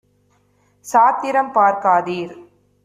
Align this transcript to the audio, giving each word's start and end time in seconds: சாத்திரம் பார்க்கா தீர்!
சாத்திரம் 0.85 1.51
பார்க்கா 1.53 1.95
தீர்! 2.01 2.35